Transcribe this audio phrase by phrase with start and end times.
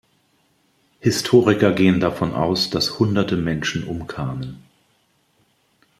[0.99, 4.57] Historiker gehen davon aus, dass hunderte Menschen umkamen.